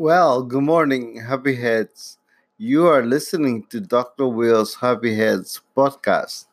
[0.00, 2.16] Well, good morning, Happy Heads.
[2.56, 4.28] You are listening to Dr.
[4.28, 6.46] Will's Happy Heads podcast.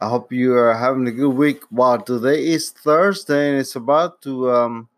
[0.00, 1.60] I hope you are having a good week.
[1.70, 4.88] Wow, today is Thursday and it's about to um,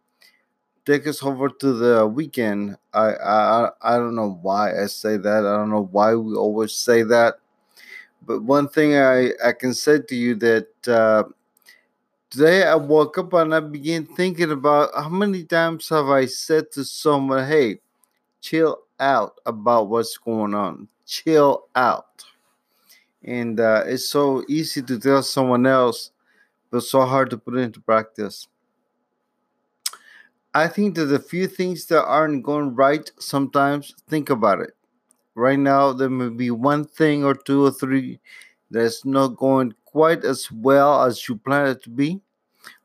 [0.84, 2.76] take us over to the weekend.
[2.94, 5.44] I, I I don't know why I say that.
[5.44, 7.34] I don't know why we always say that.
[8.22, 11.24] But one thing I, I can say to you that uh,
[12.36, 16.70] today I woke up and I began thinking about how many times have I said
[16.72, 17.80] to someone, hey,
[18.42, 20.88] chill out about what's going on.
[21.06, 22.24] Chill out.
[23.24, 26.10] And uh, it's so easy to tell someone else,
[26.70, 28.46] but so hard to put into practice.
[30.52, 34.74] I think that the few things that aren't going right sometimes, think about it.
[35.34, 38.20] Right now, there may be one thing or two or three
[38.70, 42.20] that's not going quite as well as you plan it to be.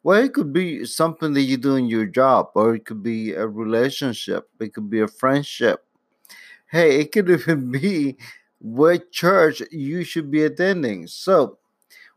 [0.03, 3.33] Well, it could be something that you do in your job, or it could be
[3.33, 5.85] a relationship, it could be a friendship.
[6.71, 8.17] Hey, it could even be
[8.59, 11.07] what church you should be attending.
[11.07, 11.59] So,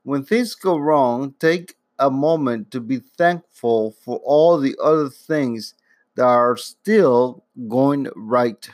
[0.05, 5.75] when things go wrong, take a moment to be thankful for all the other things
[6.17, 8.69] that are still going right.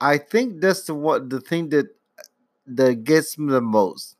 [0.00, 1.88] I think that's the what the thing that
[2.66, 4.16] that gets me the most.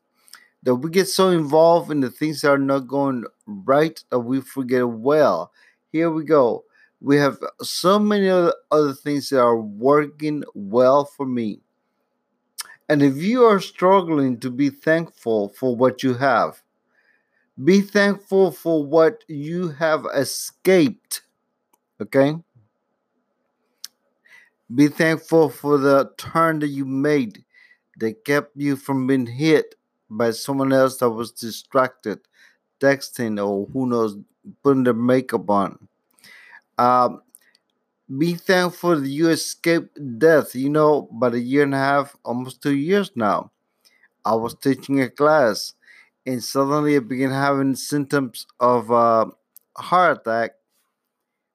[0.63, 4.41] That we get so involved in the things that are not going right that we
[4.41, 5.51] forget well.
[5.91, 6.63] Here we go.
[7.01, 11.59] We have so many other things that are working well for me.
[12.87, 16.61] And if you are struggling to be thankful for what you have,
[17.61, 21.21] be thankful for what you have escaped.
[22.01, 22.35] Okay?
[24.73, 27.43] Be thankful for the turn that you made
[27.99, 29.75] that kept you from being hit
[30.17, 32.19] by someone else that was distracted,
[32.79, 34.17] texting, or who knows,
[34.63, 35.87] putting their makeup on.
[36.77, 37.21] Um,
[38.17, 40.55] be thankful that you escaped death.
[40.55, 43.51] You know, about a year and a half, almost two years now,
[44.25, 45.73] I was teaching a class
[46.25, 49.25] and suddenly I began having symptoms of uh,
[49.77, 50.51] heart attack.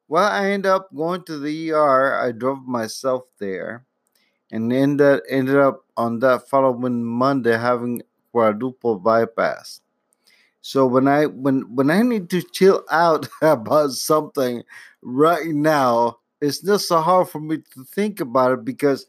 [0.08, 2.20] Well, I ended up going to the ER.
[2.20, 3.84] I drove myself there
[4.50, 8.02] and ended, ended up on that following Monday having
[8.32, 9.80] quadruple bypass.
[10.60, 14.62] So when I when when I need to chill out about something
[15.02, 19.06] right now, it's not so hard for me to think about it because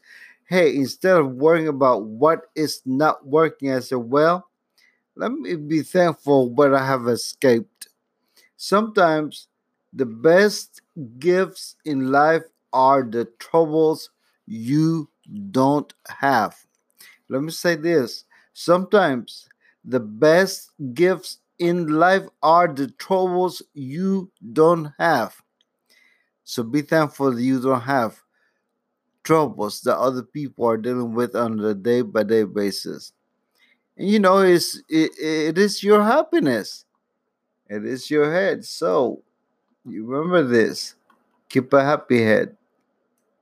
[0.48, 4.48] hey, instead of worrying about what is not working, I said, well,
[5.14, 7.88] let me be thankful what I have escaped.
[8.56, 9.46] Sometimes
[9.92, 10.82] the best
[11.18, 12.42] gifts in life
[12.72, 14.10] are the troubles
[14.46, 15.08] you
[15.50, 16.56] don't have.
[17.28, 18.24] Let me say this.
[18.60, 19.48] Sometimes
[19.82, 25.34] the best gifts in life are the troubles you don't have.
[26.44, 28.20] So be thankful that you don't have
[29.22, 33.14] troubles that other people are dealing with on a day by day basis.
[33.96, 36.84] And you know, it's it, it is your happiness.
[37.70, 38.66] It is your head.
[38.66, 39.22] So
[39.86, 40.96] you remember this.
[41.48, 42.58] Keep a happy head.